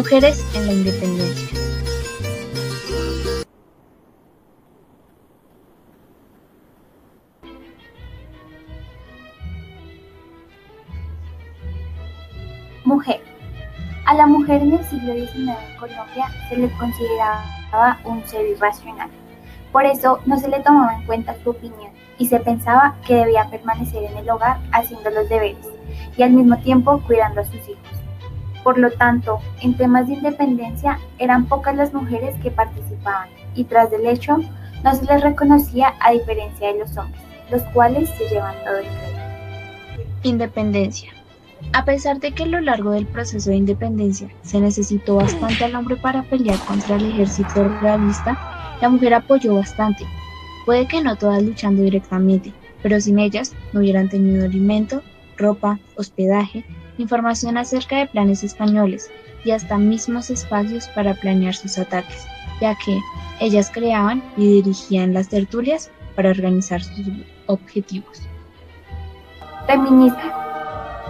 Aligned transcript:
Mujeres 0.00 0.42
en 0.54 0.66
la 0.66 0.72
independencia. 0.72 1.58
Mujer. 12.86 13.20
A 14.06 14.14
la 14.14 14.26
mujer 14.26 14.62
en 14.62 14.72
el 14.72 14.84
siglo 14.86 15.12
XIX 15.12 15.36
en 15.36 15.76
Colombia 15.78 16.30
se 16.48 16.56
le 16.56 16.70
consideraba 16.78 17.98
un 18.06 18.26
ser 18.26 18.46
irracional. 18.46 19.10
Por 19.70 19.84
eso 19.84 20.18
no 20.24 20.38
se 20.38 20.48
le 20.48 20.60
tomaba 20.60 20.94
en 20.94 21.04
cuenta 21.04 21.36
su 21.44 21.50
opinión 21.50 21.92
y 22.16 22.26
se 22.26 22.40
pensaba 22.40 22.96
que 23.06 23.16
debía 23.16 23.50
permanecer 23.50 24.04
en 24.04 24.16
el 24.16 24.30
hogar 24.30 24.60
haciendo 24.72 25.10
los 25.10 25.28
deberes 25.28 25.68
y 26.16 26.22
al 26.22 26.30
mismo 26.30 26.56
tiempo 26.60 27.02
cuidando 27.06 27.42
a 27.42 27.44
sus 27.44 27.68
hijos. 27.68 27.89
Por 28.62 28.78
lo 28.78 28.90
tanto, 28.90 29.40
en 29.62 29.74
temas 29.74 30.06
de 30.06 30.14
independencia 30.14 30.98
eran 31.18 31.46
pocas 31.46 31.74
las 31.76 31.94
mujeres 31.94 32.34
que 32.42 32.50
participaban 32.50 33.28
y 33.54 33.64
tras 33.64 33.90
del 33.90 34.06
hecho 34.06 34.38
no 34.84 34.94
se 34.94 35.04
les 35.06 35.22
reconocía 35.22 35.94
a 36.00 36.12
diferencia 36.12 36.72
de 36.72 36.80
los 36.80 36.96
hombres, 36.96 37.22
los 37.50 37.62
cuales 37.72 38.08
se 38.10 38.28
llevan 38.28 38.54
todo 38.64 38.76
el 38.78 38.86
crédito. 38.86 39.20
Independencia. 40.22 41.10
A 41.72 41.84
pesar 41.84 42.18
de 42.20 42.32
que 42.32 42.44
a 42.44 42.46
lo 42.46 42.60
largo 42.60 42.90
del 42.90 43.06
proceso 43.06 43.50
de 43.50 43.56
independencia 43.56 44.28
se 44.42 44.60
necesitó 44.60 45.16
bastante 45.16 45.64
al 45.64 45.74
hombre 45.74 45.96
para 45.96 46.22
pelear 46.22 46.58
contra 46.66 46.96
el 46.96 47.06
ejército 47.06 47.68
realista, 47.80 48.76
la 48.80 48.88
mujer 48.88 49.14
apoyó 49.14 49.54
bastante. 49.54 50.04
Puede 50.64 50.86
que 50.86 51.02
no 51.02 51.16
todas 51.16 51.42
luchando 51.42 51.82
directamente, 51.82 52.52
pero 52.82 53.00
sin 53.00 53.18
ellas 53.18 53.54
no 53.72 53.80
hubieran 53.80 54.08
tenido 54.08 54.44
alimento, 54.44 55.02
ropa, 55.36 55.78
hospedaje, 55.96 56.64
información 57.00 57.56
acerca 57.56 57.98
de 57.98 58.06
planes 58.06 58.44
españoles 58.44 59.10
y 59.44 59.50
hasta 59.52 59.78
mismos 59.78 60.30
espacios 60.30 60.88
para 60.88 61.14
planear 61.14 61.54
sus 61.54 61.78
ataques, 61.78 62.26
ya 62.60 62.74
que 62.76 62.98
ellas 63.40 63.70
creaban 63.72 64.22
y 64.36 64.62
dirigían 64.62 65.14
las 65.14 65.28
tertulias 65.28 65.90
para 66.14 66.30
organizar 66.30 66.82
sus 66.82 67.06
objetivos. 67.46 68.22
Feminismo. 69.66 70.20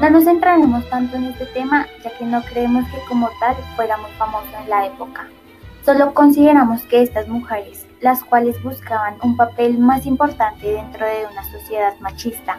No 0.00 0.08
nos 0.08 0.24
centraremos 0.24 0.88
tanto 0.88 1.16
en 1.16 1.26
este 1.26 1.46
tema, 1.46 1.86
ya 2.02 2.16
que 2.16 2.24
no 2.24 2.42
creemos 2.42 2.84
que 2.86 2.98
como 3.08 3.28
tal 3.38 3.56
fuera 3.76 3.96
muy 3.98 4.10
famoso 4.12 4.48
en 4.62 4.70
la 4.70 4.86
época. 4.86 5.28
Solo 5.84 6.14
consideramos 6.14 6.82
que 6.82 7.02
estas 7.02 7.28
mujeres, 7.28 7.86
las 8.00 8.24
cuales 8.24 8.62
buscaban 8.62 9.16
un 9.22 9.36
papel 9.36 9.78
más 9.78 10.06
importante 10.06 10.72
dentro 10.72 11.06
de 11.06 11.26
una 11.30 11.44
sociedad 11.44 11.94
machista, 12.00 12.58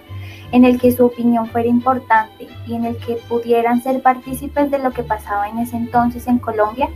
en 0.51 0.65
el 0.65 0.79
que 0.79 0.91
su 0.91 1.05
opinión 1.05 1.47
fuera 1.47 1.67
importante 1.67 2.47
y 2.67 2.75
en 2.75 2.85
el 2.85 2.97
que 2.97 3.15
pudieran 3.27 3.81
ser 3.81 4.01
partícipes 4.01 4.69
de 4.69 4.79
lo 4.79 4.91
que 4.91 5.03
pasaba 5.03 5.49
en 5.49 5.59
ese 5.59 5.77
entonces 5.77 6.27
en 6.27 6.39
Colombia, 6.39 6.89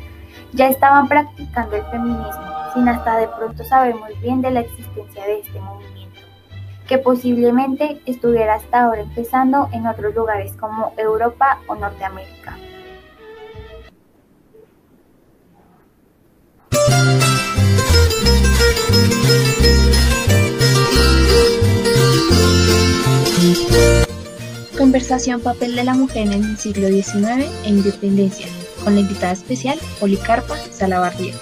ya 0.54 0.68
estaban 0.68 1.08
practicando 1.08 1.76
el 1.76 1.84
feminismo, 1.86 2.56
sin 2.74 2.88
hasta 2.88 3.18
de 3.18 3.28
pronto 3.28 3.64
saber 3.64 3.96
muy 3.96 4.14
bien 4.22 4.42
de 4.42 4.52
la 4.52 4.62
existencia 4.62 5.26
de 5.26 5.40
este 5.40 5.60
movimiento, 5.60 6.22
que 6.88 6.98
posiblemente 6.98 8.02
estuviera 8.06 8.56
hasta 8.56 8.84
ahora 8.84 9.02
empezando 9.02 9.70
en 9.72 9.88
otros 9.88 10.14
lugares 10.14 10.54
como 10.58 10.94
Europa 10.98 11.60
o 11.68 11.76
Norteamérica. 11.76 12.58
Conversación 24.96 25.42
Papel 25.42 25.76
de 25.76 25.84
la 25.84 25.94
Mujer 25.94 26.28
en 26.28 26.42
el 26.42 26.58
siglo 26.58 26.88
XIX 26.88 27.52
e 27.66 27.68
Independencia, 27.68 28.48
con 28.82 28.96
la 28.96 29.02
invitada 29.02 29.34
especial 29.34 29.78
Policarpa 30.00 30.56
Salabarrieta. 30.56 31.38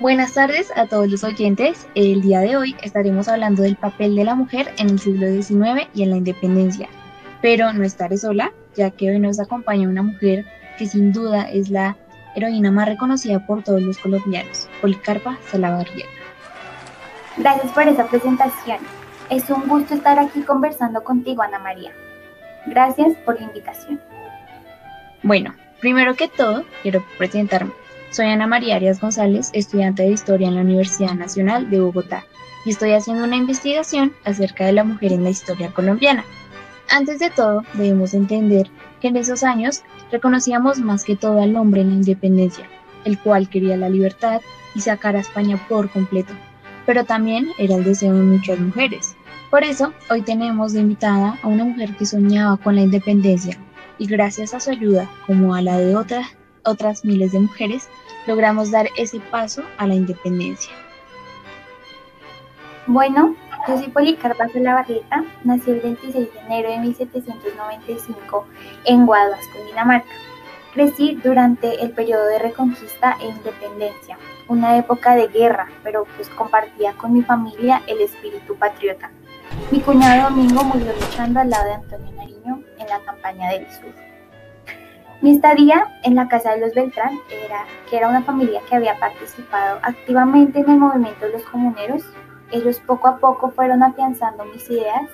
Buenas 0.00 0.32
tardes 0.32 0.72
a 0.76 0.86
todos 0.86 1.10
los 1.10 1.24
oyentes. 1.24 1.88
El 1.94 2.22
día 2.22 2.40
de 2.40 2.56
hoy 2.56 2.74
estaremos 2.82 3.28
hablando 3.28 3.62
del 3.64 3.76
papel 3.76 4.16
de 4.16 4.24
la 4.24 4.34
mujer 4.34 4.72
en 4.78 4.88
el 4.88 4.98
siglo 4.98 5.30
XIX 5.30 5.86
y 5.94 6.02
en 6.02 6.10
la 6.12 6.16
independencia. 6.16 6.88
Pero 7.42 7.74
no 7.74 7.84
estaré 7.84 8.16
sola, 8.16 8.50
ya 8.76 8.90
que 8.92 9.10
hoy 9.10 9.20
nos 9.20 9.40
acompaña 9.40 9.90
una 9.90 10.02
mujer 10.02 10.46
que 10.78 10.86
sin 10.86 11.12
duda 11.12 11.50
es 11.50 11.68
la 11.68 11.98
heroína 12.34 12.70
más 12.70 12.88
reconocida 12.88 13.46
por 13.46 13.62
todos 13.62 13.82
los 13.82 13.98
colombianos, 13.98 14.70
Policarpa 14.80 15.38
Salabarrieta. 15.50 16.19
Gracias 17.36 17.72
por 17.72 17.84
esa 17.84 18.06
presentación. 18.06 18.78
Es 19.30 19.48
un 19.50 19.68
gusto 19.68 19.94
estar 19.94 20.18
aquí 20.18 20.42
conversando 20.42 21.04
contigo, 21.04 21.42
Ana 21.42 21.58
María. 21.58 21.92
Gracias 22.66 23.16
por 23.24 23.36
la 23.36 23.46
invitación. 23.46 24.00
Bueno, 25.22 25.54
primero 25.80 26.14
que 26.14 26.28
todo, 26.28 26.64
quiero 26.82 27.04
presentarme. 27.18 27.72
Soy 28.10 28.26
Ana 28.26 28.48
María 28.48 28.76
Arias 28.76 29.00
González, 29.00 29.50
estudiante 29.52 30.02
de 30.02 30.10
Historia 30.10 30.48
en 30.48 30.56
la 30.56 30.62
Universidad 30.62 31.14
Nacional 31.14 31.70
de 31.70 31.78
Bogotá, 31.78 32.24
y 32.64 32.70
estoy 32.70 32.92
haciendo 32.92 33.24
una 33.24 33.36
investigación 33.36 34.12
acerca 34.24 34.66
de 34.66 34.72
la 34.72 34.82
mujer 34.82 35.12
en 35.12 35.22
la 35.22 35.30
historia 35.30 35.72
colombiana. 35.72 36.24
Antes 36.90 37.20
de 37.20 37.30
todo, 37.30 37.62
debemos 37.74 38.14
entender 38.14 38.68
que 39.00 39.08
en 39.08 39.16
esos 39.16 39.44
años 39.44 39.84
reconocíamos 40.10 40.78
más 40.80 41.04
que 41.04 41.14
todo 41.14 41.40
al 41.40 41.54
hombre 41.54 41.82
en 41.82 41.90
la 41.90 41.94
independencia, 41.94 42.66
el 43.04 43.16
cual 43.18 43.48
quería 43.48 43.76
la 43.76 43.88
libertad 43.88 44.40
y 44.74 44.80
sacar 44.80 45.14
a 45.14 45.20
España 45.20 45.56
por 45.68 45.88
completo, 45.88 46.32
pero 46.86 47.04
también 47.04 47.48
era 47.58 47.76
el 47.76 47.84
deseo 47.84 48.14
de 48.14 48.22
muchas 48.22 48.58
mujeres. 48.58 49.16
Por 49.50 49.64
eso, 49.64 49.92
hoy 50.10 50.22
tenemos 50.22 50.72
de 50.72 50.80
invitada 50.80 51.38
a 51.42 51.48
una 51.48 51.64
mujer 51.64 51.96
que 51.96 52.06
soñaba 52.06 52.56
con 52.56 52.76
la 52.76 52.82
independencia 52.82 53.58
y 53.98 54.06
gracias 54.06 54.54
a 54.54 54.60
su 54.60 54.70
ayuda, 54.70 55.10
como 55.26 55.54
a 55.54 55.62
la 55.62 55.78
de 55.78 55.96
otras, 55.96 56.26
otras 56.64 57.04
miles 57.04 57.32
de 57.32 57.40
mujeres, 57.40 57.88
logramos 58.26 58.70
dar 58.70 58.88
ese 58.96 59.20
paso 59.20 59.62
a 59.76 59.86
la 59.86 59.94
independencia. 59.94 60.72
Bueno, 62.86 63.36
yo 63.68 63.78
soy 63.78 63.88
Policarpa 63.88 64.46
Barrieta, 64.54 65.24
nací 65.44 65.70
el 65.70 65.80
26 65.80 66.32
de 66.32 66.40
enero 66.40 66.70
de 66.70 66.78
1795 66.78 68.46
en 68.86 69.06
Guaduas, 69.06 69.40
Dinamarca. 69.66 70.08
Crecí 70.72 71.18
durante 71.22 71.82
el 71.82 71.90
periodo 71.90 72.24
de 72.26 72.38
Reconquista 72.38 73.16
e 73.20 73.26
Independencia, 73.26 74.16
una 74.50 74.76
época 74.76 75.14
de 75.14 75.28
guerra, 75.28 75.68
pero 75.84 76.06
pues 76.16 76.28
compartía 76.30 76.92
con 76.94 77.12
mi 77.12 77.22
familia 77.22 77.82
el 77.86 78.00
espíritu 78.00 78.56
patriota. 78.56 79.10
Mi 79.70 79.80
cuñado 79.80 80.28
Domingo 80.28 80.64
murió 80.64 80.92
luchando 80.92 81.38
al 81.38 81.50
lado 81.50 81.66
de 81.66 81.74
Antonio 81.74 82.12
Nariño 82.12 82.62
en 82.78 82.88
la 82.88 82.98
campaña 83.00 83.48
del 83.50 83.70
sur. 83.70 83.92
Mi 85.20 85.36
estadía 85.36 86.00
en 86.02 86.16
la 86.16 86.26
casa 86.26 86.50
de 86.50 86.60
los 86.60 86.74
Beltrán 86.74 87.16
era 87.30 87.64
que 87.88 87.96
era 87.96 88.08
una 88.08 88.22
familia 88.22 88.60
que 88.68 88.74
había 88.74 88.98
participado 88.98 89.78
activamente 89.82 90.58
en 90.58 90.68
el 90.68 90.78
movimiento 90.78 91.26
de 91.26 91.32
los 91.32 91.42
comuneros. 91.44 92.02
Ellos 92.50 92.80
poco 92.80 93.06
a 93.06 93.18
poco 93.18 93.50
fueron 93.50 93.84
afianzando 93.84 94.44
mis 94.46 94.68
ideas 94.68 95.08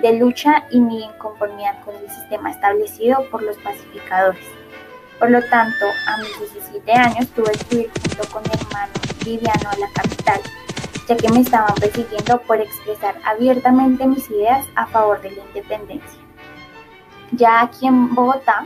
de 0.00 0.18
lucha 0.18 0.64
y 0.70 0.80
mi 0.80 1.04
inconformidad 1.04 1.84
con 1.84 1.94
el 1.96 2.08
sistema 2.08 2.50
establecido 2.50 3.28
por 3.30 3.42
los 3.42 3.58
pacificadores. 3.58 4.59
Por 5.20 5.30
lo 5.30 5.42
tanto, 5.42 5.84
a 6.06 6.16
mis 6.16 6.52
17 6.52 6.92
años 6.92 7.28
tuve 7.36 7.52
que 7.68 7.76
ir 7.76 7.90
junto 7.92 8.32
con 8.32 8.42
mi 8.42 8.50
hermano 8.58 8.92
Viviano 9.22 9.68
a 9.68 9.76
la 9.76 9.88
capital, 9.92 10.40
ya 11.06 11.14
que 11.14 11.28
me 11.28 11.40
estaban 11.40 11.74
persiguiendo 11.74 12.40
por 12.40 12.58
expresar 12.58 13.14
abiertamente 13.26 14.06
mis 14.06 14.30
ideas 14.30 14.64
a 14.76 14.86
favor 14.86 15.20
de 15.20 15.32
la 15.32 15.42
independencia. 15.44 16.20
Ya 17.32 17.60
aquí 17.60 17.86
en 17.86 18.14
Bogotá, 18.14 18.64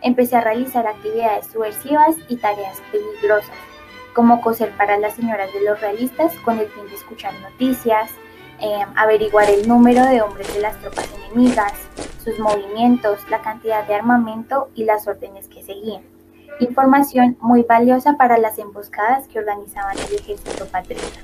empecé 0.00 0.36
a 0.36 0.40
realizar 0.40 0.86
actividades 0.86 1.48
subversivas 1.48 2.14
y 2.28 2.36
tareas 2.36 2.80
peligrosas, 2.92 3.56
como 4.14 4.40
coser 4.40 4.70
para 4.76 4.98
las 4.98 5.14
señoras 5.14 5.52
de 5.52 5.64
los 5.64 5.80
realistas 5.80 6.32
con 6.44 6.60
el 6.60 6.68
fin 6.68 6.86
de 6.88 6.94
escuchar 6.94 7.34
noticias, 7.40 8.08
eh, 8.60 8.84
averiguar 8.96 9.48
el 9.50 9.68
número 9.68 10.04
de 10.06 10.20
hombres 10.20 10.52
de 10.52 10.60
las 10.60 10.76
tropas 10.80 11.08
enemigas, 11.14 11.72
sus 12.24 12.38
movimientos, 12.38 13.18
la 13.30 13.40
cantidad 13.40 13.86
de 13.86 13.94
armamento 13.94 14.68
y 14.74 14.84
las 14.84 15.06
órdenes 15.06 15.48
que 15.48 15.62
seguían. 15.62 16.02
Información 16.60 17.36
muy 17.40 17.62
valiosa 17.62 18.14
para 18.14 18.36
las 18.36 18.58
emboscadas 18.58 19.28
que 19.28 19.38
organizaban 19.38 19.96
el 19.96 20.14
ejército 20.16 20.66
patriota. 20.66 21.20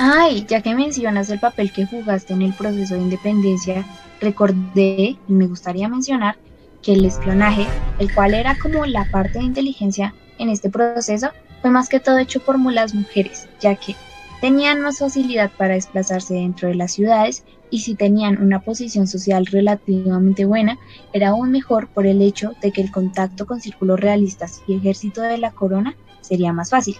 Ay, 0.00 0.46
ya 0.48 0.62
que 0.62 0.74
mencionas 0.74 1.28
el 1.30 1.40
papel 1.40 1.72
que 1.72 1.86
jugaste 1.86 2.32
en 2.32 2.42
el 2.42 2.54
proceso 2.54 2.94
de 2.94 3.00
independencia, 3.00 3.84
recordé 4.20 5.16
y 5.28 5.32
me 5.32 5.46
gustaría 5.46 5.88
mencionar 5.88 6.36
que 6.82 6.92
el 6.92 7.04
espionaje, 7.04 7.66
el 7.98 8.14
cual 8.14 8.34
era 8.34 8.56
como 8.58 8.86
la 8.86 9.04
parte 9.10 9.38
de 9.38 9.44
inteligencia 9.44 10.14
en 10.38 10.48
este 10.48 10.70
proceso, 10.70 11.30
fue 11.60 11.70
más 11.70 11.88
que 11.88 12.00
todo 12.00 12.18
hecho 12.18 12.40
por 12.40 12.58
las 12.72 12.94
mujeres, 12.94 13.48
ya 13.60 13.74
que 13.74 13.96
tenían 14.40 14.80
más 14.80 14.98
facilidad 14.98 15.50
para 15.56 15.74
desplazarse 15.74 16.34
dentro 16.34 16.68
de 16.68 16.74
las 16.74 16.92
ciudades 16.92 17.44
y 17.70 17.80
si 17.80 17.94
tenían 17.94 18.40
una 18.42 18.60
posición 18.60 19.06
social 19.06 19.46
relativamente 19.46 20.44
buena, 20.44 20.78
era 21.12 21.30
aún 21.30 21.50
mejor 21.50 21.88
por 21.88 22.06
el 22.06 22.22
hecho 22.22 22.52
de 22.62 22.72
que 22.72 22.80
el 22.80 22.90
contacto 22.90 23.46
con 23.46 23.60
círculos 23.60 24.00
realistas 24.00 24.62
y 24.66 24.76
ejército 24.76 25.20
de 25.22 25.38
la 25.38 25.50
corona 25.50 25.96
sería 26.20 26.52
más 26.52 26.70
fácil. 26.70 26.96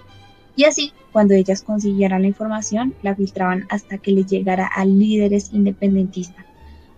Y 0.56 0.64
así, 0.64 0.92
cuando 1.12 1.34
ellas 1.34 1.62
consiguieran 1.62 2.22
la 2.22 2.28
información, 2.28 2.94
la 3.02 3.14
filtraban 3.14 3.66
hasta 3.68 3.98
que 3.98 4.10
les 4.10 4.26
llegara 4.26 4.66
a 4.66 4.84
líderes 4.84 5.52
independentistas. 5.52 6.44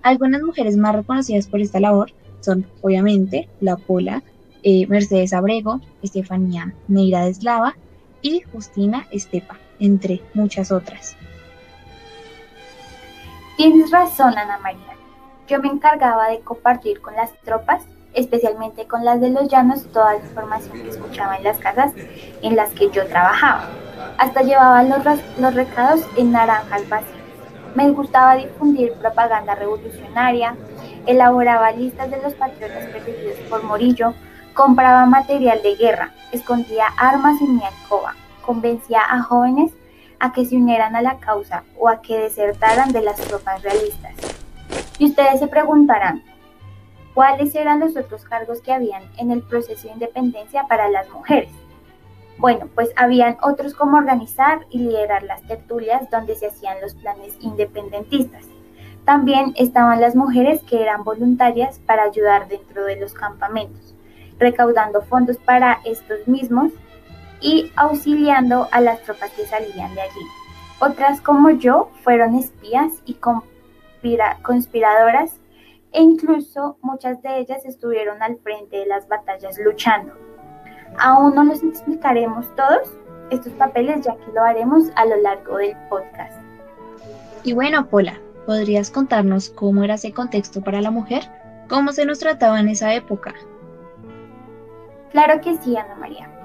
Algunas 0.03 0.43
mujeres 0.43 0.77
más 0.77 0.95
reconocidas 0.95 1.47
por 1.47 1.61
esta 1.61 1.79
labor 1.79 2.13
son, 2.41 2.67
obviamente, 2.81 3.49
la 3.61 3.77
Pola, 3.77 4.23
eh, 4.63 4.87
Mercedes 4.87 5.33
Abrego, 5.33 5.81
Estefanía 6.03 6.75
Neira 6.89 7.25
de 7.25 7.31
Eslava 7.31 7.77
y 8.23 8.41
Justina 8.53 9.07
Estepa, 9.11 9.59
entre 9.81 10.23
muchas 10.35 10.71
otras. 10.71 11.17
Tienes 13.57 13.91
razón, 13.91 14.39
Ana 14.39 14.59
María. 14.59 14.95
Yo 15.49 15.61
me 15.61 15.69
encargaba 15.69 16.29
de 16.29 16.41
compartir 16.41 17.01
con 17.01 17.15
las 17.17 17.33
tropas, 17.41 17.83
especialmente 18.15 18.87
con 18.87 19.05
las 19.05 19.21
de 19.21 19.31
los 19.31 19.49
llanos, 19.49 19.85
toda 19.93 20.15
la 20.15 20.21
información 20.21 20.81
que 20.81 20.91
escuchaba 20.91 21.37
en 21.37 21.45
las 21.45 21.59
casas 21.59 21.93
en 22.43 22.57
las 22.57 22.71
que 22.71 22.91
yo 22.91 23.07
trabajaba. 23.07 23.65
Hasta 24.17 24.43
llevaba 24.43 24.83
los, 24.85 25.03
los 25.39 25.55
recados 25.55 26.01
en 26.17 26.33
naranjas 26.33 26.89
vacías. 26.89 27.21
Me 27.75 27.91
gustaba 27.91 28.37
difundir 28.37 28.93
propaganda 28.95 29.55
revolucionaria, 29.55 30.57
elaboraba 31.07 31.71
listas 31.73 32.11
de 32.11 32.21
los 32.23 32.35
patriotas 32.35 32.87
perseguidos 32.87 33.39
por 33.49 33.63
Morillo, 33.63 34.15
compraba 34.55 35.07
material 35.07 35.61
de 35.63 35.77
guerra, 35.77 36.13
escondía 36.33 36.87
armas 36.97 37.41
en 37.41 37.57
mi 37.57 37.63
alcoba, 37.65 38.15
convencía 38.61 39.01
a 39.09 39.23
jóvenes 39.23 39.73
a 40.19 40.35
que 40.35 40.45
se 40.45 40.55
unieran 40.55 40.95
a 40.95 41.01
la 41.01 41.19
causa 41.19 41.65
o 41.79 41.89
a 41.89 42.03
que 42.03 42.19
desertaran 42.19 42.93
de 42.93 43.01
las 43.01 43.17
tropas 43.17 43.63
realistas. 43.63 44.13
Y 44.99 45.07
ustedes 45.07 45.41
se 45.41 45.47
preguntarán, 45.47 46.23
¿cuáles 47.15 47.55
eran 47.55 47.81
los 47.81 47.97
otros 47.97 48.23
cargos 48.25 48.61
que 48.61 48.75
habían 48.75 49.05
en 49.17 49.31
el 49.31 49.41
proceso 49.41 49.89
de 49.89 49.95
independencia 49.95 50.67
para 50.69 50.91
las 50.91 51.09
mujeres? 51.09 51.49
Bueno, 52.37 52.69
pues 52.75 52.91
habían 52.97 53.39
otros 53.43 53.73
como 53.73 53.97
organizar 53.97 54.67
y 54.69 54.81
liderar 54.81 55.23
las 55.23 55.41
tertulias 55.45 56.11
donde 56.11 56.35
se 56.37 56.49
hacían 56.49 56.83
los 56.83 56.95
planes 56.95 57.39
independentistas. 57.41 58.45
También 59.07 59.55
estaban 59.57 60.03
las 60.03 60.15
mujeres 60.15 60.61
que 60.65 60.83
eran 60.83 61.03
voluntarias 61.03 61.79
para 61.79 62.03
ayudar 62.03 62.47
dentro 62.47 62.85
de 62.85 62.97
los 62.97 63.15
campamentos, 63.15 63.95
recaudando 64.39 65.01
fondos 65.01 65.39
para 65.39 65.81
estos 65.87 66.29
mismos 66.29 66.73
y 67.41 67.71
auxiliando 67.77 68.69
a 68.73 68.81
las 68.81 69.03
tropas 69.03 69.31
que 69.33 69.47
salían 69.47 69.95
de 69.95 70.03
allí. 70.03 70.27
Otras 70.81 71.21
como 71.21 71.51
yo 71.51 71.91
fueron 72.03 72.35
espías 72.35 72.93
y 73.05 73.19
conspiradoras 74.43 75.33
e 75.93 76.03
incluso 76.03 76.79
muchas 76.83 77.21
de 77.23 77.39
ellas 77.39 77.65
estuvieron 77.65 78.23
al 78.23 78.39
frente 78.39 78.79
de 78.79 78.87
las 78.87 79.09
batallas 79.09 79.59
luchando. 79.59 80.15
Aún 80.99 81.35
no 81.35 81.45
los 81.45 81.63
explicaremos 81.63 82.47
todos 82.57 82.91
estos 83.31 83.53
papeles 83.55 84.05
ya 84.05 84.17
que 84.17 84.33
lo 84.33 84.43
haremos 84.43 84.85
a 84.97 85.05
lo 85.07 85.17
largo 85.17 85.57
del 85.59 85.77
podcast. 85.89 86.41
Y 87.45 87.53
bueno, 87.53 87.87
Pola, 87.87 88.19
¿podrías 88.47 88.91
contarnos 88.91 89.51
cómo 89.51 89.85
era 89.85 89.95
ese 89.95 90.13
contexto 90.13 90.63
para 90.63 90.81
la 90.81 90.91
mujer? 90.91 91.23
¿Cómo 91.69 91.93
se 91.93 92.05
nos 92.05 92.19
trataba 92.19 92.59
en 92.61 92.69
esa 92.69 92.93
época? 92.95 93.35
Claro 95.13 95.41
que 95.41 95.57
sí, 95.59 95.77
Ana 95.77 95.95
María. 95.97 96.40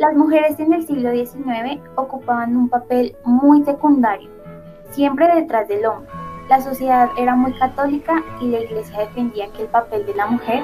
Las 0.00 0.16
mujeres 0.16 0.58
en 0.58 0.72
el 0.72 0.86
siglo 0.86 1.12
XIX 1.12 1.78
ocupaban 1.94 2.56
un 2.56 2.70
papel 2.70 3.14
muy 3.22 3.62
secundario, 3.64 4.30
siempre 4.92 5.28
detrás 5.34 5.68
del 5.68 5.84
hombre. 5.84 6.10
La 6.48 6.62
sociedad 6.62 7.10
era 7.18 7.36
muy 7.36 7.52
católica 7.52 8.24
y 8.40 8.46
la 8.46 8.60
iglesia 8.60 9.00
defendía 9.00 9.52
que 9.52 9.64
el 9.64 9.68
papel 9.68 10.06
de 10.06 10.14
la 10.14 10.26
mujer 10.26 10.62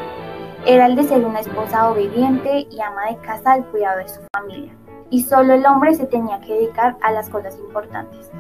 era 0.65 0.87
el 0.87 0.97
de 0.97 1.03
ser 1.03 1.23
una 1.23 1.41
esposa 1.41 1.91
obediente 1.91 2.67
y 2.71 2.81
ama 2.81 3.11
de 3.11 3.19
casa 3.19 3.53
al 3.53 3.67
cuidado 3.67 3.99
de 3.99 4.09
su 4.09 4.21
familia, 4.33 4.73
y 5.11 5.23
solo 5.23 5.53
el 5.53 5.67
hombre 5.67 5.95
se 5.95 6.07
tenía 6.07 6.41
que 6.41 6.55
dedicar 6.55 6.97
a 7.03 7.13
las 7.13 7.29
cosas 7.29 7.59
importantes. 7.59 8.31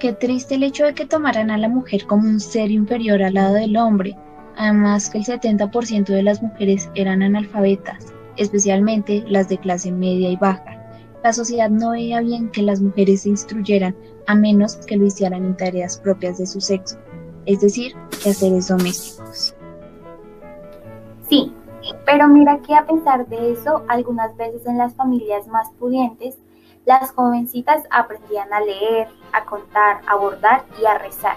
Qué 0.00 0.12
triste 0.12 0.56
el 0.56 0.64
hecho 0.64 0.84
de 0.84 0.92
que 0.92 1.06
tomaran 1.06 1.50
a 1.50 1.56
la 1.56 1.70
mujer 1.70 2.06
como 2.06 2.28
un 2.28 2.40
ser 2.40 2.70
inferior 2.70 3.22
al 3.22 3.32
lado 3.32 3.54
del 3.54 3.74
hombre, 3.78 4.14
además 4.58 5.08
que 5.08 5.16
el 5.16 5.24
70% 5.24 6.04
de 6.04 6.22
las 6.22 6.42
mujeres 6.42 6.90
eran 6.94 7.22
analfabetas 7.22 8.13
especialmente 8.36 9.24
las 9.26 9.48
de 9.48 9.58
clase 9.58 9.90
media 9.92 10.30
y 10.30 10.36
baja. 10.36 10.80
La 11.22 11.32
sociedad 11.32 11.70
no 11.70 11.90
veía 11.90 12.20
bien 12.20 12.50
que 12.50 12.62
las 12.62 12.80
mujeres 12.80 13.22
se 13.22 13.30
instruyeran 13.30 13.96
a 14.26 14.34
menos 14.34 14.76
que 14.76 14.96
lo 14.96 15.06
hicieran 15.06 15.44
en 15.44 15.56
tareas 15.56 15.98
propias 15.98 16.38
de 16.38 16.46
su 16.46 16.60
sexo, 16.60 16.98
es 17.46 17.60
decir, 17.60 17.94
quehaceres 18.22 18.68
domésticos. 18.68 19.54
Sí, 21.28 21.52
pero 22.04 22.28
mira 22.28 22.58
que 22.58 22.74
a 22.74 22.86
pesar 22.86 23.26
de 23.26 23.52
eso, 23.52 23.82
algunas 23.88 24.36
veces 24.36 24.66
en 24.66 24.78
las 24.78 24.94
familias 24.94 25.46
más 25.46 25.70
pudientes, 25.78 26.36
las 26.84 27.12
jovencitas 27.12 27.82
aprendían 27.90 28.52
a 28.52 28.60
leer, 28.60 29.08
a 29.32 29.44
contar, 29.44 30.02
a 30.06 30.16
bordar 30.16 30.64
y 30.80 30.84
a 30.84 30.98
rezar. 30.98 31.36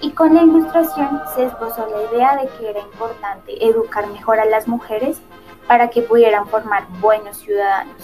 Y 0.00 0.10
con 0.10 0.34
la 0.34 0.42
ilustración 0.42 1.20
se 1.34 1.44
esbozó 1.44 1.86
la 1.86 2.10
idea 2.10 2.36
de 2.36 2.48
que 2.56 2.70
era 2.70 2.80
importante 2.80 3.64
educar 3.64 4.06
mejor 4.08 4.38
a 4.40 4.44
las 4.44 4.68
mujeres 4.68 5.20
para 5.66 5.90
que 5.90 6.02
pudieran 6.02 6.46
formar 6.48 6.86
buenos 7.00 7.38
ciudadanos. 7.38 7.94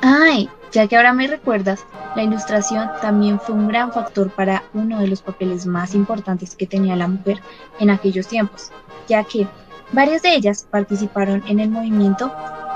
Ay, 0.00 0.48
ya 0.72 0.88
que 0.88 0.96
ahora 0.96 1.12
me 1.12 1.26
recuerdas, 1.26 1.84
la 2.16 2.22
ilustración 2.22 2.90
también 3.00 3.38
fue 3.38 3.54
un 3.54 3.68
gran 3.68 3.92
factor 3.92 4.30
para 4.30 4.64
uno 4.74 5.00
de 5.00 5.06
los 5.06 5.22
papeles 5.22 5.66
más 5.66 5.94
importantes 5.94 6.56
que 6.56 6.66
tenía 6.66 6.96
la 6.96 7.08
mujer 7.08 7.40
en 7.78 7.90
aquellos 7.90 8.26
tiempos, 8.26 8.70
ya 9.06 9.22
que 9.24 9.46
varias 9.92 10.22
de 10.22 10.34
ellas 10.34 10.66
participaron 10.70 11.42
en 11.46 11.60
el 11.60 11.70
movimiento 11.70 12.32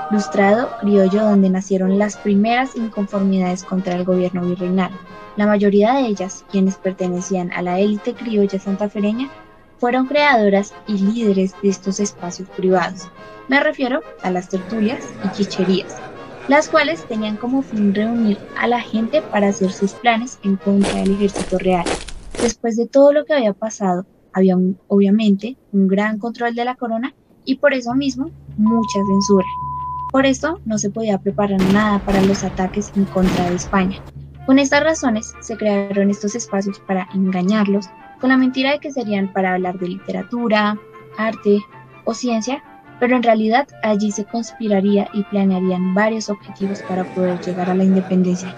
Lustrado 0.09 0.69
Criollo 0.79 1.21
donde 1.21 1.49
nacieron 1.49 1.99
las 1.99 2.15
primeras 2.15 2.77
inconformidades 2.77 3.65
contra 3.65 3.95
el 3.95 4.05
gobierno 4.05 4.41
virreinal. 4.41 4.91
La 5.35 5.45
mayoría 5.45 5.93
de 5.93 6.07
ellas, 6.07 6.45
quienes 6.49 6.77
pertenecían 6.77 7.51
a 7.51 7.61
la 7.61 7.79
élite 7.79 8.13
criolla 8.13 8.57
santafereña, 8.57 9.29
fueron 9.79 10.07
creadoras 10.07 10.73
y 10.87 10.97
líderes 10.97 11.53
de 11.61 11.69
estos 11.69 11.99
espacios 11.99 12.49
privados. 12.49 13.09
Me 13.47 13.59
refiero 13.59 14.01
a 14.23 14.31
las 14.31 14.49
tertulias 14.49 15.03
y 15.23 15.29
chicherías, 15.31 15.95
las 16.47 16.69
cuales 16.69 17.05
tenían 17.05 17.37
como 17.37 17.61
fin 17.61 17.93
reunir 17.93 18.37
a 18.57 18.67
la 18.67 18.81
gente 18.81 19.21
para 19.21 19.49
hacer 19.49 19.71
sus 19.71 19.93
planes 19.93 20.39
en 20.43 20.57
contra 20.57 20.95
del 20.95 21.11
ejército 21.11 21.57
real. 21.57 21.85
Después 22.41 22.75
de 22.77 22.87
todo 22.87 23.13
lo 23.13 23.25
que 23.25 23.33
había 23.33 23.53
pasado, 23.53 24.05
había 24.33 24.57
obviamente 24.87 25.57
un 25.71 25.87
gran 25.87 26.19
control 26.19 26.55
de 26.55 26.65
la 26.65 26.75
corona 26.75 27.13
y 27.45 27.55
por 27.55 27.73
eso 27.73 27.95
mismo 27.95 28.29
mucha 28.57 28.99
censura. 29.07 29.47
Por 30.11 30.25
esto 30.25 30.59
no 30.65 30.77
se 30.77 30.89
podía 30.89 31.17
preparar 31.17 31.61
nada 31.73 31.99
para 31.99 32.21
los 32.21 32.43
ataques 32.43 32.91
en 32.95 33.05
contra 33.05 33.49
de 33.49 33.55
España. 33.55 34.01
Con 34.45 34.59
estas 34.59 34.83
razones 34.83 35.33
se 35.41 35.57
crearon 35.57 36.09
estos 36.09 36.35
espacios 36.35 36.79
para 36.79 37.07
engañarlos 37.13 37.87
con 38.19 38.29
la 38.29 38.37
mentira 38.37 38.71
de 38.71 38.79
que 38.79 38.91
serían 38.91 39.31
para 39.31 39.53
hablar 39.53 39.77
de 39.79 39.89
literatura, 39.89 40.77
arte 41.17 41.59
o 42.05 42.13
ciencia, 42.13 42.63
pero 42.99 43.15
en 43.15 43.23
realidad 43.23 43.67
allí 43.83 44.11
se 44.11 44.25
conspiraría 44.25 45.07
y 45.13 45.23
planearían 45.23 45.93
varios 45.93 46.29
objetivos 46.29 46.81
para 46.83 47.03
poder 47.03 47.39
llegar 47.41 47.69
a 47.69 47.75
la 47.75 47.83
independencia. 47.83 48.53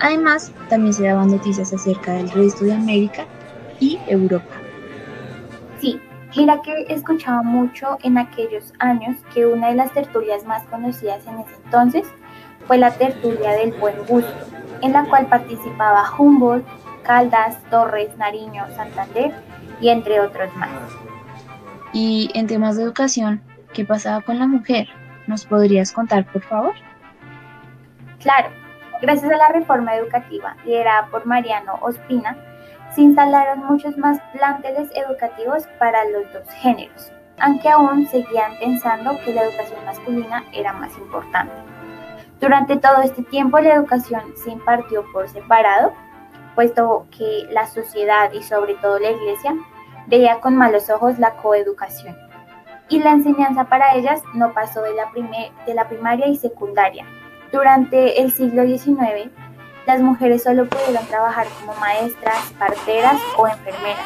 Además, 0.00 0.52
también 0.68 0.92
se 0.92 1.04
daban 1.04 1.30
noticias 1.30 1.72
acerca 1.72 2.14
del 2.14 2.30
resto 2.30 2.64
de 2.64 2.74
América 2.74 3.24
y 3.78 3.98
Europa. 4.08 4.54
Sí, 5.80 6.00
mira 6.36 6.60
que 6.62 6.86
escuchaba 6.88 7.42
mucho 7.42 7.98
en 8.02 8.18
aquellos 8.18 8.72
años 8.80 9.16
que 9.32 9.46
una 9.46 9.68
de 9.68 9.76
las 9.76 9.92
tertulias 9.92 10.44
más 10.44 10.64
conocidas 10.64 11.24
en 11.26 11.38
ese 11.38 11.54
entonces 11.64 12.06
fue 12.66 12.78
la 12.78 12.90
tertulia 12.92 13.52
del 13.52 13.72
buen 13.74 13.96
gusto, 14.06 14.32
en 14.82 14.92
la 14.92 15.04
cual 15.04 15.26
participaba 15.26 16.04
Humboldt, 16.18 16.66
Caldas, 17.04 17.62
Torres, 17.70 18.16
Nariño, 18.16 18.66
Santander 18.74 19.32
y 19.80 19.88
entre 19.88 20.20
otros 20.20 20.54
más. 20.56 20.70
Y 21.92 22.30
en 22.34 22.46
temas 22.46 22.76
de 22.76 22.82
educación, 22.82 23.40
¿qué 23.72 23.84
pasaba 23.84 24.20
con 24.20 24.38
la 24.38 24.46
mujer? 24.46 24.88
¿Nos 25.26 25.46
podrías 25.46 25.92
contar, 25.92 26.26
por 26.26 26.42
favor? 26.42 26.74
Claro, 28.20 28.48
gracias 29.00 29.30
a 29.30 29.36
la 29.36 29.48
reforma 29.48 29.94
educativa 29.94 30.56
liderada 30.64 31.06
por 31.06 31.24
Mariano 31.26 31.78
Ospina, 31.82 32.36
se 32.94 33.02
instalaron 33.02 33.66
muchos 33.66 33.98
más 33.98 34.20
planteles 34.32 34.88
educativos 34.94 35.64
para 35.78 36.04
los 36.10 36.32
dos 36.32 36.48
géneros, 36.60 37.10
aunque 37.38 37.68
aún 37.68 38.06
seguían 38.06 38.56
pensando 38.60 39.18
que 39.24 39.34
la 39.34 39.42
educación 39.44 39.84
masculina 39.84 40.44
era 40.52 40.72
más 40.72 40.96
importante. 40.98 41.52
Durante 42.40 42.76
todo 42.76 43.02
este 43.02 43.22
tiempo 43.24 43.58
la 43.58 43.74
educación 43.74 44.22
se 44.42 44.50
impartió 44.50 45.04
por 45.12 45.28
separado 45.28 45.92
puesto 46.54 47.06
que 47.16 47.46
la 47.50 47.66
sociedad 47.66 48.32
y 48.32 48.42
sobre 48.42 48.74
todo 48.74 48.98
la 48.98 49.10
iglesia 49.10 49.54
veía 50.06 50.40
con 50.40 50.56
malos 50.56 50.90
ojos 50.90 51.18
la 51.18 51.36
coeducación. 51.36 52.16
Y 52.88 52.98
la 52.98 53.12
enseñanza 53.12 53.64
para 53.64 53.94
ellas 53.94 54.22
no 54.34 54.52
pasó 54.52 54.82
de 54.82 54.94
la, 54.94 55.10
de 55.66 55.74
la 55.74 55.88
primaria 55.88 56.26
y 56.26 56.36
secundaria. 56.36 57.06
Durante 57.50 58.20
el 58.20 58.30
siglo 58.32 58.64
XIX, 58.64 59.30
las 59.86 60.00
mujeres 60.00 60.42
solo 60.42 60.68
pudieron 60.68 61.06
trabajar 61.06 61.46
como 61.60 61.74
maestras, 61.80 62.52
parteras 62.58 63.20
o 63.36 63.46
enfermeras, 63.46 64.04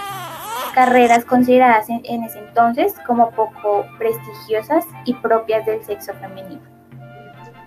carreras 0.74 1.24
consideradas 1.24 1.88
en, 1.88 2.02
en 2.04 2.24
ese 2.24 2.38
entonces 2.38 2.94
como 3.06 3.30
poco 3.30 3.86
prestigiosas 3.98 4.84
y 5.04 5.14
propias 5.14 5.66
del 5.66 5.82
sexo 5.84 6.12
femenino. 6.14 6.62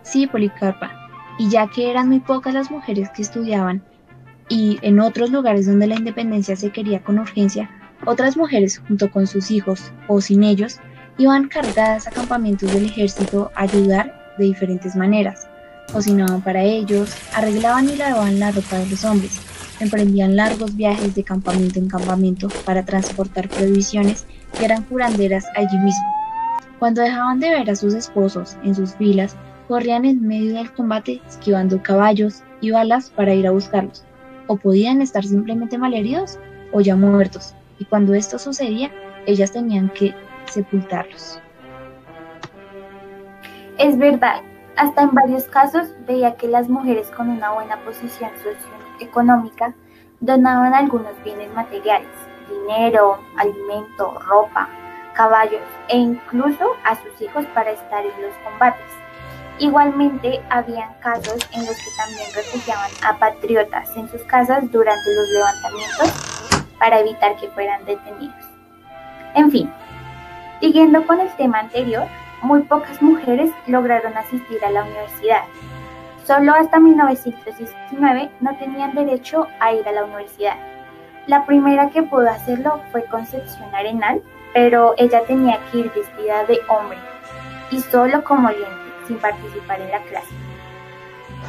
Sí, 0.02 0.28
Policarpa, 0.28 0.92
y 1.38 1.50
ya 1.50 1.68
que 1.68 1.90
eran 1.90 2.10
muy 2.10 2.20
pocas 2.20 2.54
las 2.54 2.72
mujeres 2.72 3.10
que 3.10 3.22
estudiaban 3.22 3.84
y 4.52 4.80
en 4.82 5.00
otros 5.00 5.32
lugares 5.32 5.66
donde 5.66 5.88
la 5.88 5.96
independencia 5.96 6.58
se 6.58 6.72
quería 6.72 7.02
con 7.02 7.18
urgencia, 7.18 7.70
Otras 8.04 8.36
mujeres, 8.36 8.82
junto 8.88 9.12
con 9.12 9.28
sus 9.28 9.52
hijos 9.52 9.94
o 10.08 10.22
sin 10.22 10.44
ellos, 10.44 10.80
iban 11.20 11.48
cargadas 11.48 12.08
a 12.08 12.12
campamentos 12.12 12.74
del 12.74 12.86
ejército 12.86 13.52
a 13.56 13.62
ayudar 13.62 14.34
de 14.40 14.46
diferentes 14.46 14.96
maneras. 14.96 15.48
Cocinaban 15.94 16.42
para 16.42 16.64
ellos, 16.64 17.16
arreglaban 17.36 17.88
y 17.88 17.96
lavaban 17.96 18.40
la 18.40 18.52
ropa 18.52 18.80
de 18.80 18.88
los 18.88 19.06
hombres, 19.06 19.40
emprendían 19.80 20.36
largos 20.36 20.76
viajes 20.76 21.14
de 21.14 21.24
campamento 21.24 21.78
en 21.78 21.90
campamento 21.90 22.50
para 22.66 22.84
transportar 22.84 23.48
provisiones 23.50 24.26
que 24.58 24.66
eran 24.66 24.82
curanderas 24.84 25.46
allí 25.56 25.78
mismo. 25.78 26.08
Cuando 26.80 27.04
dejaban 27.04 27.40
de 27.40 27.52
ver 27.52 27.70
a 27.70 27.76
sus 27.76 27.94
esposos 27.94 28.58
en 28.64 28.74
sus 28.74 28.96
filas, 28.96 29.36
corrían 29.68 30.06
en 30.06 30.28
medio 30.28 30.56
del 30.56 30.74
combate 30.74 31.22
esquivando 31.30 31.84
caballos 31.84 32.42
y 32.62 32.72
balas 32.72 33.12
para 33.12 33.36
ir 33.36 33.46
a 33.46 33.52
buscarlos, 33.52 34.04
o 34.48 34.58
podían 34.58 35.02
estar 35.02 35.24
simplemente 35.24 35.78
malheridos 35.78 36.40
o 36.72 36.82
ya 36.82 36.96
muertos, 36.96 37.56
y 37.80 37.86
cuando 37.86 38.14
esto 38.14 38.40
sucedía, 38.40 38.92
ellas 39.26 39.52
tenían 39.52 39.90
que 39.90 40.14
sepultarlos. 40.46 41.40
Es 43.78 43.98
verdad, 43.98 44.42
hasta 44.76 45.02
en 45.04 45.12
varios 45.12 45.46
casos 45.46 45.90
veía 46.08 46.36
que 46.36 46.48
las 46.48 46.70
mujeres 46.70 47.08
con 47.10 47.30
una 47.30 47.52
buena 47.52 47.78
posición 47.84 48.32
socioeconómica 48.98 49.74
donaban 50.20 50.74
algunos 50.74 51.12
bienes 51.24 51.54
materiales, 51.54 52.08
dinero, 52.48 53.20
alimento, 53.38 54.20
ropa, 54.28 54.70
caballos 55.14 55.62
e 55.90 55.98
incluso 55.98 56.66
a 56.86 56.96
sus 56.96 57.22
hijos 57.22 57.46
para 57.54 57.72
estar 57.72 58.06
en 58.06 58.22
los 58.22 58.36
combates. 58.44 59.01
Igualmente, 59.62 60.42
habían 60.50 60.92
casos 61.02 61.38
en 61.52 61.64
los 61.68 61.76
que 61.76 61.92
también 61.96 62.26
refugiaban 62.34 62.90
a 63.04 63.16
patriotas 63.20 63.96
en 63.96 64.10
sus 64.10 64.24
casas 64.24 64.64
durante 64.72 65.14
los 65.14 65.30
levantamientos 65.30 66.72
para 66.80 67.00
evitar 67.00 67.36
que 67.36 67.48
fueran 67.50 67.86
detenidos. 67.86 68.44
En 69.36 69.52
fin, 69.52 69.72
siguiendo 70.62 71.06
con 71.06 71.20
el 71.20 71.30
tema 71.36 71.60
anterior, 71.60 72.08
muy 72.42 72.64
pocas 72.64 73.00
mujeres 73.04 73.52
lograron 73.68 74.18
asistir 74.18 74.66
a 74.66 74.72
la 74.72 74.84
universidad. 74.84 75.44
Solo 76.26 76.56
hasta 76.56 76.80
1919 76.80 78.32
no 78.40 78.58
tenían 78.58 78.96
derecho 78.96 79.48
a 79.60 79.74
ir 79.74 79.88
a 79.88 79.92
la 79.92 80.06
universidad. 80.06 80.56
La 81.28 81.46
primera 81.46 81.92
que 81.92 82.02
pudo 82.02 82.28
hacerlo 82.32 82.82
fue 82.92 83.06
Concepción 83.06 83.76
Arenal, 83.76 84.24
pero 84.56 84.96
ella 84.98 85.22
tenía 85.28 85.60
que 85.72 85.82
ir 85.82 85.92
vestida 85.94 86.46
de 86.46 86.60
hombre 86.68 86.98
y 87.70 87.80
solo 87.80 88.24
como 88.24 88.50
lente 88.50 88.91
sin 89.12 89.20
participar 89.20 89.82
en 89.82 89.92
la 89.92 90.02
clase. 90.04 90.34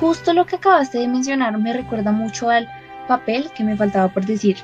Justo 0.01 0.33
lo 0.33 0.47
que 0.47 0.57
acabaste 0.57 0.99
de 0.99 1.09
mencionar 1.09 1.57
me 1.59 1.73
recuerda 1.73 2.13
mucho 2.13 2.51
al 2.51 2.69
papel 3.07 3.51
que 3.55 3.65
me 3.65 3.77
faltaba 3.77 4.09
por 4.09 4.27
decir. 4.27 4.57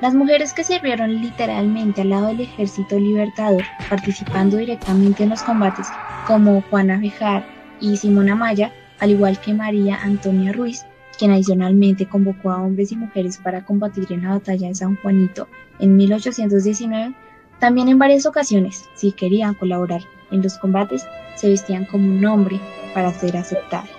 Las 0.00 0.14
mujeres 0.14 0.54
que 0.54 0.64
sirvieron 0.64 1.20
literalmente 1.20 2.00
al 2.00 2.10
lado 2.10 2.28
del 2.28 2.40
ejército 2.40 2.98
libertador, 2.98 3.62
participando 3.88 4.56
directamente 4.56 5.22
en 5.22 5.28
los 5.28 5.42
combates, 5.42 5.86
como 6.26 6.62
Juana 6.62 6.98
Bejar 6.98 7.44
y 7.80 7.96
Simona 7.98 8.34
Maya, 8.34 8.72
al 8.98 9.10
igual 9.10 9.38
que 9.38 9.52
María 9.52 9.98
Antonia 10.02 10.52
Ruiz, 10.52 10.86
quien 11.18 11.32
adicionalmente 11.32 12.06
convocó 12.06 12.50
a 12.50 12.62
hombres 12.62 12.92
y 12.92 12.96
mujeres 12.96 13.36
para 13.36 13.64
combatir 13.64 14.06
en 14.10 14.22
la 14.22 14.30
batalla 14.30 14.68
de 14.68 14.74
San 14.74 14.96
Juanito 14.96 15.48
en 15.78 15.96
1819, 15.96 17.14
también 17.60 17.88
en 17.88 17.98
varias 17.98 18.26
ocasiones, 18.26 18.88
si 18.94 19.12
querían 19.12 19.54
colaborar 19.54 20.00
en 20.30 20.42
los 20.42 20.58
combates, 20.58 21.06
se 21.36 21.50
vestían 21.50 21.84
como 21.84 22.08
un 22.08 22.24
hombre 22.24 22.58
para 22.94 23.12
ser 23.12 23.36
aceptadas. 23.36 23.90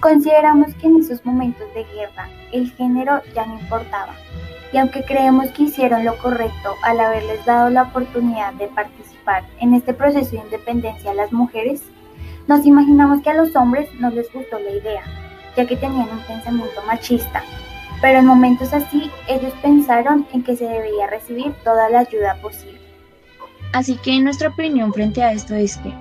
Consideramos 0.00 0.74
que 0.74 0.86
en 0.86 1.00
esos 1.00 1.24
momentos 1.24 1.66
de 1.74 1.84
guerra 1.94 2.28
el 2.52 2.70
género 2.72 3.22
ya 3.34 3.46
no 3.46 3.58
importaba, 3.58 4.14
y 4.72 4.76
aunque 4.76 5.02
creemos 5.02 5.50
que 5.52 5.64
hicieron 5.64 6.04
lo 6.04 6.16
correcto 6.18 6.74
al 6.82 7.00
haberles 7.00 7.44
dado 7.46 7.70
la 7.70 7.84
oportunidad 7.84 8.52
de 8.54 8.68
en 9.60 9.74
este 9.74 9.94
proceso 9.94 10.32
de 10.32 10.42
independencia 10.42 11.10
a 11.10 11.14
las 11.14 11.32
mujeres, 11.32 11.82
nos 12.46 12.66
imaginamos 12.66 13.22
que 13.22 13.30
a 13.30 13.34
los 13.34 13.56
hombres 13.56 13.88
no 13.98 14.10
les 14.10 14.30
gustó 14.32 14.58
la 14.58 14.70
idea, 14.70 15.02
ya 15.56 15.66
que 15.66 15.76
tenían 15.76 16.08
un 16.10 16.20
pensamiento 16.26 16.82
machista, 16.86 17.42
pero 18.02 18.18
en 18.18 18.26
momentos 18.26 18.72
así 18.72 19.10
ellos 19.28 19.52
pensaron 19.62 20.26
en 20.32 20.42
que 20.42 20.56
se 20.56 20.64
debía 20.64 21.06
recibir 21.08 21.52
toda 21.64 21.88
la 21.88 22.00
ayuda 22.00 22.36
posible. 22.42 22.78
Así 23.72 23.96
que 23.96 24.20
nuestra 24.20 24.50
opinión 24.50 24.92
frente 24.92 25.22
a 25.22 25.32
esto 25.32 25.54
es 25.54 25.78
que, 25.78 25.92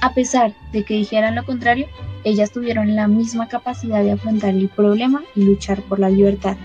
a 0.00 0.12
pesar 0.12 0.52
de 0.72 0.84
que 0.84 0.94
dijeran 0.94 1.36
lo 1.36 1.44
contrario, 1.44 1.86
ellas 2.24 2.50
tuvieron 2.50 2.96
la 2.96 3.06
misma 3.06 3.48
capacidad 3.48 4.02
de 4.02 4.12
afrontar 4.12 4.50
el 4.50 4.68
problema 4.68 5.22
y 5.36 5.44
luchar 5.44 5.80
por 5.82 6.00
la 6.00 6.10
libertad, 6.10 6.56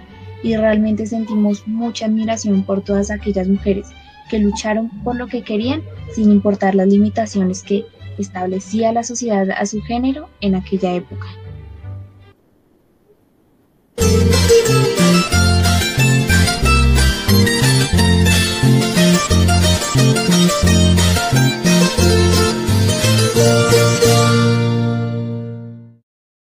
y 0.42 0.56
realmente 0.56 1.06
sentimos 1.06 1.68
mucha 1.68 2.06
admiración 2.06 2.64
por 2.64 2.82
todas 2.82 3.12
aquellas 3.12 3.48
mujeres 3.48 3.90
que 4.30 4.40
lucharon 4.40 4.90
por 5.04 5.16
lo 5.16 5.28
que 5.28 5.44
querían 5.44 5.84
sin 6.14 6.32
importar 6.32 6.76
las 6.76 6.88
limitaciones 6.88 7.64
que 7.64 7.86
establecía 8.18 8.94
la 8.94 9.04
sociedad 9.04 9.50
a 9.52 9.66
su 9.66 9.82
género 9.82 10.30
en 10.42 10.56
aquella 10.56 10.94
época. 10.94 11.28